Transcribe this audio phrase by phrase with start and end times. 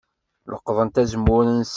[0.53, 1.69] Leqḍent azemmur-nsent.